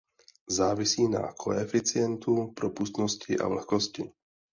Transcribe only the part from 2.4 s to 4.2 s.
propustnosti a vlhkosti.